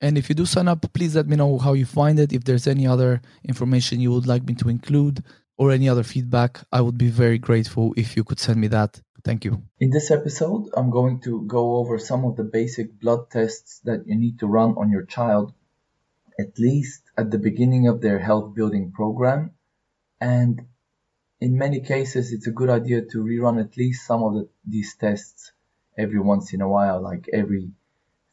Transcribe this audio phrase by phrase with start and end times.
[0.00, 2.32] And if you do sign up, please let me know how you find it.
[2.32, 5.24] If there's any other information you would like me to include
[5.56, 9.00] or any other feedback, I would be very grateful if you could send me that.
[9.24, 9.62] Thank you.
[9.80, 14.06] In this episode, I'm going to go over some of the basic blood tests that
[14.06, 15.52] you need to run on your child
[16.38, 19.52] at least at the beginning of their health building program.
[20.20, 20.66] And
[21.40, 24.94] in many cases, it's a good idea to rerun at least some of the, these
[24.96, 25.52] tests
[25.96, 27.70] every once in a while, like every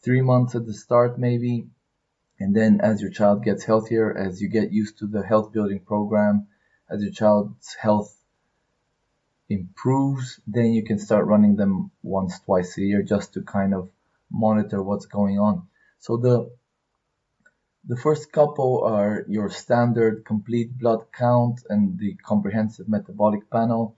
[0.05, 1.67] three months at the start, maybe.
[2.39, 5.79] And then as your child gets healthier, as you get used to the health building
[5.79, 6.47] program,
[6.89, 8.15] as your child's health
[9.49, 13.89] improves, then you can start running them once, twice a year just to kind of
[14.29, 15.67] monitor what's going on.
[15.99, 16.51] So the
[17.87, 23.95] the first couple are your standard complete blood count and the comprehensive metabolic panel.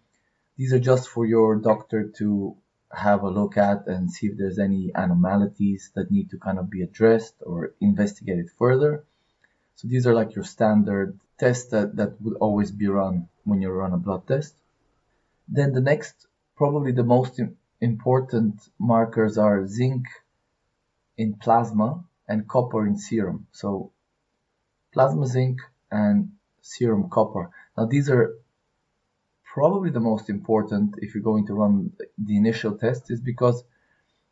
[0.58, 2.58] These are just for your doctor to
[2.92, 6.70] have a look at and see if there's any anomalies that need to kind of
[6.70, 9.04] be addressed or investigated further.
[9.76, 13.70] So these are like your standard tests that, that would always be run when you
[13.70, 14.56] run a blood test.
[15.48, 17.40] Then the next, probably the most
[17.80, 20.08] important markers are zinc
[21.18, 23.48] in plasma and copper in serum.
[23.52, 23.92] So
[24.94, 25.60] plasma zinc
[25.92, 26.32] and
[26.62, 27.50] serum copper.
[27.78, 28.36] Now these are
[29.58, 31.92] probably the most important if you're going to run
[32.28, 33.64] the initial test is because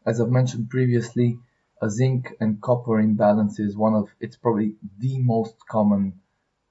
[0.05, 1.39] as I've mentioned previously,
[1.81, 6.03] a zinc and copper imbalance is one of it's probably the most common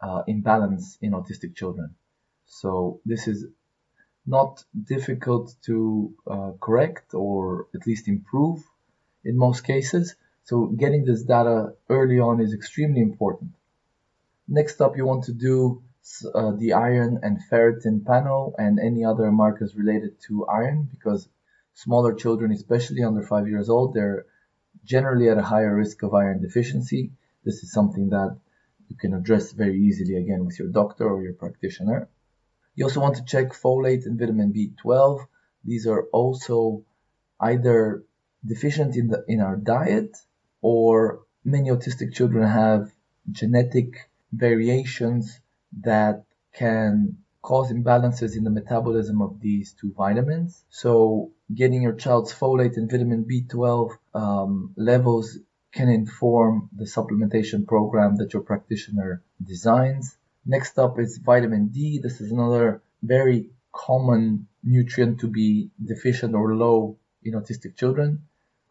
[0.00, 1.96] uh, imbalance in autistic children.
[2.46, 3.44] So this is
[4.24, 4.62] not
[4.94, 8.62] difficult to uh, correct or at least improve
[9.24, 10.14] in most cases.
[10.44, 13.50] So getting this data early on is extremely important.
[14.46, 15.82] Next up, you want to do
[16.34, 21.28] uh, the iron and ferritin panel and any other markers related to iron because
[21.72, 24.26] smaller children, especially under five years old, they're
[24.84, 27.12] generally at a higher risk of iron deficiency.
[27.44, 28.36] This is something that
[28.88, 32.08] you can address very easily again with your doctor or your practitioner.
[32.74, 35.26] You also want to check folate and vitamin B12.
[35.64, 36.84] These are also
[37.40, 38.04] either
[38.44, 40.16] deficient in the in our diet
[40.60, 42.92] or many autistic children have
[43.30, 45.40] genetic variations
[45.82, 46.24] that
[46.54, 50.64] can cause imbalances in the metabolism of these two vitamins.
[50.70, 55.38] So getting your child's folate and vitamin B12 um, levels
[55.72, 60.16] can inform the supplementation program that your practitioner designs.
[60.46, 62.00] Next up is vitamin D.
[62.02, 68.22] This is another very common nutrient to be deficient or low in autistic children.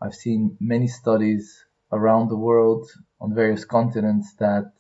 [0.02, 2.90] I've seen many studies around the world
[3.22, 4.72] on various continents that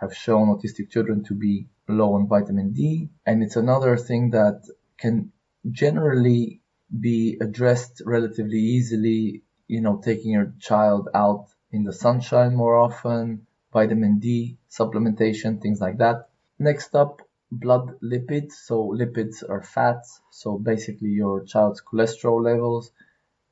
[0.00, 3.10] have shown autistic children to be low on vitamin D.
[3.26, 4.62] And it's another thing that
[4.96, 5.32] can
[5.70, 6.60] generally
[7.00, 13.46] be addressed relatively easily, you know, taking your child out in the sunshine more often,
[13.72, 16.28] vitamin D supplementation, things like that.
[16.58, 18.52] Next up, blood lipids.
[18.52, 20.20] So lipids are fats.
[20.30, 22.90] So basically your child's cholesterol levels,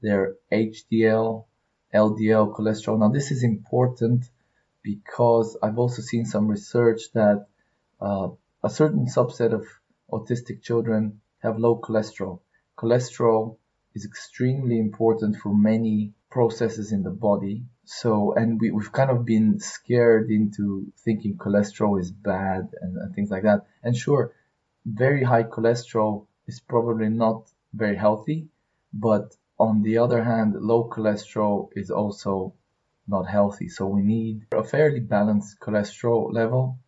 [0.01, 1.45] their HDL,
[1.95, 2.99] LDL cholesterol.
[2.99, 4.25] Now, this is important
[4.87, 7.49] because I've also seen some research that
[8.01, 8.29] uh,
[8.63, 9.67] a certain subset of
[10.13, 12.39] autistic children have low cholesterol.
[12.79, 13.57] Cholesterol
[13.97, 17.65] is extremely important for many processes in the body.
[17.85, 23.13] So, and we, we've kind of been scared into thinking cholesterol is bad and, and
[23.13, 23.67] things like that.
[23.83, 24.35] And sure,
[24.85, 28.47] very high cholesterol is probably not very healthy,
[28.93, 32.55] but on the other hand, low cholesterol is also
[33.09, 33.69] not healthy.
[33.69, 36.79] So we need a fairly balanced cholesterol level.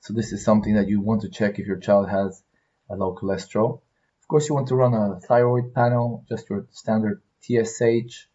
[0.00, 2.42] So this is something that you want to check if your child has
[2.90, 3.80] a low cholesterol.
[4.20, 8.26] Of course, you want to run a thyroid panel, just your standard TSH,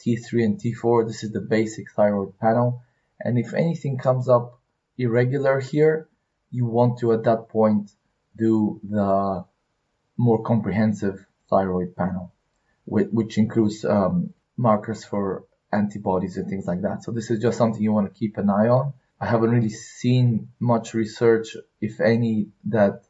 [0.00, 1.06] T3 and T4.
[1.06, 2.82] This is the basic thyroid panel.
[3.20, 4.60] And if anything comes up
[4.96, 6.08] irregular here,
[6.50, 7.90] you want to at that point
[8.36, 9.44] do the
[10.16, 12.32] more comprehensive thyroid panel,
[12.86, 17.04] which includes um, markers for antibodies and things like that.
[17.04, 18.94] So this is just something you want to keep an eye on.
[19.20, 23.04] I haven't really seen much research, if any, that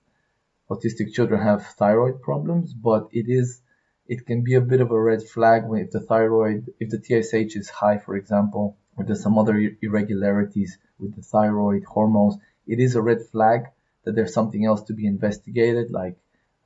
[0.70, 3.60] autistic children have thyroid problems, but it is
[4.06, 6.98] it can be a bit of a red flag when if the thyroid, if the
[6.98, 12.80] TSH is high, for example, or there's some other irregularities with the thyroid hormones, it
[12.80, 13.66] is a red flag
[14.04, 16.16] that there's something else to be investigated, like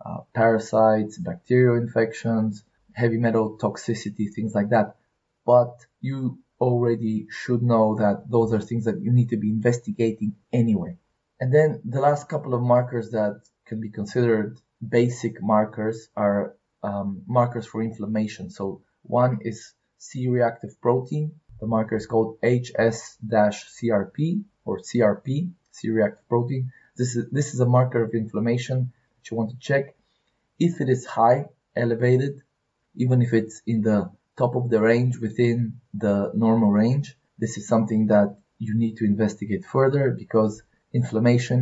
[0.06, 4.96] uh, parasites, bacterial infections, heavy metal toxicity, things like that.
[5.44, 10.36] But you already should know that those are things that you need to be investigating
[10.52, 10.96] anyway.
[11.40, 17.22] And then the last couple of markers that can be considered basic markers are um,
[17.26, 18.50] markers for inflammation.
[18.50, 21.32] So one is C-reactive protein.
[21.60, 24.18] The marker is called HS-CRP
[24.64, 26.72] or CRP, C-reactive protein.
[26.96, 29.94] This is, this is a marker of inflammation that you want to check.
[30.58, 32.42] If it is high, elevated,
[32.94, 34.10] even if it's in the
[34.42, 35.58] top of the range within
[35.94, 38.28] the normal range, this is something that
[38.58, 40.62] you need to investigate further because
[40.92, 41.60] inflammation,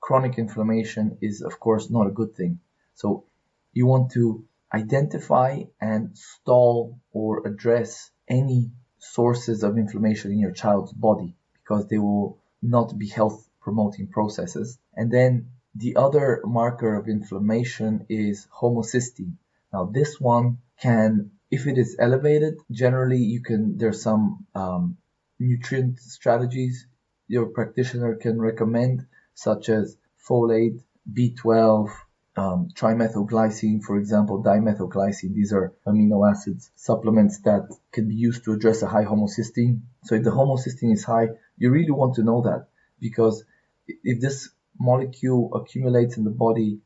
[0.00, 2.60] chronic inflammation is of course not a good thing.
[2.94, 3.24] So
[3.72, 4.44] you want to
[4.82, 5.50] identify
[5.80, 11.30] and stall or address any sources of inflammation in your child's body
[11.60, 14.78] because they will not be health promoting processes.
[14.94, 19.36] And then the other marker of inflammation is homocysteine.
[19.72, 24.96] Now this one can, if it is elevated, generally you can, there's some um,
[25.38, 26.86] nutrient strategies
[27.30, 29.96] your practitioner can recommend, such as
[30.28, 30.82] folate,
[31.12, 31.88] B12,
[32.36, 35.34] um, trimethylglycine, for example, dimethylglycine.
[35.34, 39.82] These are amino acids supplements that can be used to address a high homocysteine.
[40.04, 42.66] So if the homocysteine is high, you really want to know that
[43.00, 43.44] because
[43.86, 46.80] if this molecule accumulates in the body,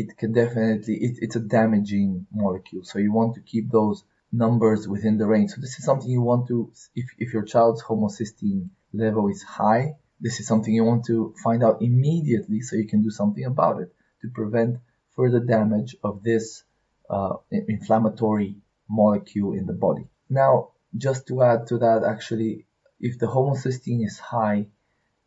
[0.00, 2.84] it can definitely, it, it's a damaging molecule.
[2.84, 5.50] So you want to keep those numbers within the range.
[5.50, 9.96] So this is something you want to, if, if your child's homocysteine level is high,
[10.20, 13.80] this is something you want to find out immediately so you can do something about
[13.80, 14.78] it to prevent
[15.16, 16.64] further damage of this
[17.10, 18.56] uh, inflammatory
[18.88, 20.06] molecule in the body.
[20.28, 22.66] Now, just to add to that, actually,
[23.00, 24.66] if the homocysteine is high,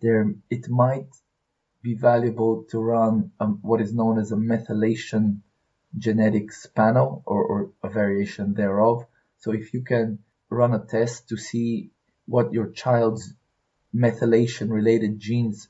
[0.02, 1.08] there it might
[1.82, 5.40] be valuable to run um, what is known as a methylation
[5.98, 9.06] genetics panel or, or a variation thereof.
[9.40, 10.20] So if you can
[10.50, 11.92] run a test to see
[12.26, 13.34] what your child's
[13.96, 15.68] methylation related genes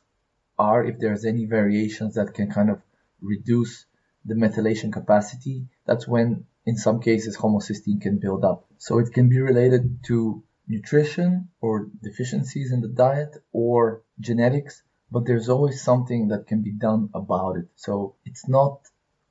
[0.59, 2.81] are, if there's any variations that can kind of
[3.21, 3.85] reduce
[4.25, 8.65] the methylation capacity, that's when in some cases homocysteine can build up.
[8.77, 15.25] So it can be related to nutrition or deficiencies in the diet or genetics, but
[15.25, 17.67] there's always something that can be done about it.
[17.75, 18.79] So it's not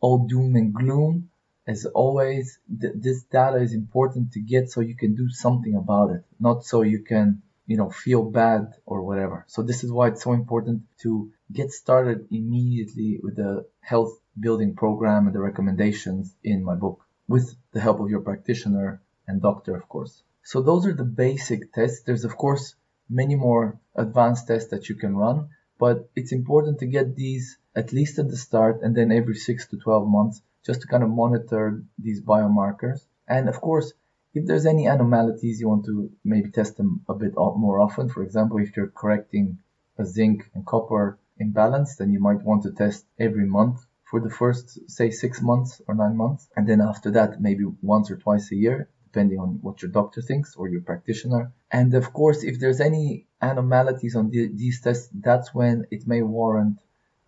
[0.01, 1.31] all doom and gloom.
[1.67, 6.11] As always, th- this data is important to get so you can do something about
[6.11, 9.45] it, not so you can, you know, feel bad or whatever.
[9.49, 14.75] So this is why it's so important to get started immediately with the health building
[14.75, 19.77] program and the recommendations in my book with the help of your practitioner and doctor,
[19.77, 20.23] of course.
[20.43, 22.03] So those are the basic tests.
[22.03, 22.75] There's of course
[23.09, 25.49] many more advanced tests that you can run,
[25.81, 29.67] but it's important to get these at least at the start and then every six
[29.69, 33.01] to 12 months just to kind of monitor these biomarkers.
[33.27, 33.93] And of course,
[34.35, 38.11] if there's any anomalies, you want to maybe test them a bit more often.
[38.11, 39.59] For example, if you're correcting
[39.99, 44.31] a zinc and copper imbalance, then you might want to test every month for the
[44.31, 46.49] first, say, six months or nine months.
[46.57, 50.23] And then after that, maybe once or twice a year, depending on what your doctor
[50.23, 51.53] thinks or your practitioner.
[51.71, 56.23] And of course, if there's any anomalies on the, these tests, that's when it may
[56.23, 56.79] warrant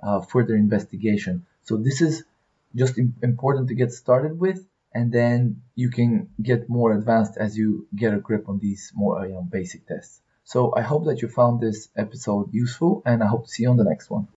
[0.02, 1.46] uh, further investigation.
[1.64, 2.24] So this is
[2.74, 4.60] just important to get started with,
[4.94, 9.26] and then you can get more advanced as you get a grip on these more
[9.26, 10.20] you know, basic tests.
[10.44, 13.70] So I hope that you found this episode useful, and I hope to see you
[13.70, 14.28] on the next one.